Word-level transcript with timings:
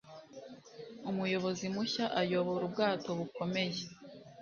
Umuyobozi 1.09 1.65
mushya 1.75 2.05
ayobora 2.21 2.63
ubwato 2.69 3.09
bukomeye 3.19 3.81